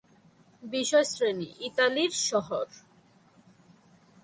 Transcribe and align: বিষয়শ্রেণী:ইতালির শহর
বিষয়শ্রেণী:ইতালির 0.63 2.11
শহর 2.29 2.65